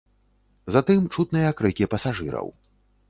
Затым 0.75 1.01
чутныя 1.17 1.51
крыкі 1.59 1.89
пасажыраў. 1.93 2.47